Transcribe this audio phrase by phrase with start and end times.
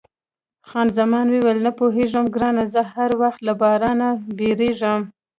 [0.69, 5.01] خان زمان وویل، نه پوهېږم ګرانه، زه هر وخت له بارانه بیریږم.